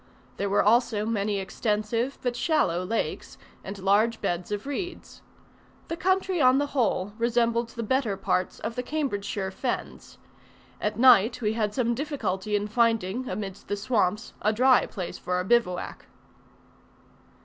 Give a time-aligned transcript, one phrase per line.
[0.37, 5.21] There were also many extensive but shallow lakes, and large beds of reeds.
[5.89, 10.17] The country on the whole resembled the better parts of the Cambridgeshire fens.
[10.81, 15.35] At night we had some difficulty in finding amidst the swamps, a dry place for
[15.35, 16.07] our bivouac.